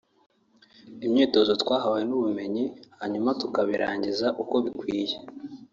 imyitozo 1.05 1.51
twahawe 1.61 1.99
n’ 2.07 2.11
ubumenyi 2.17 2.65
hanyuma 2.99 3.29
tukabirangiza 3.39 4.27
uko 4.41 4.55
bikwiye 4.65 5.15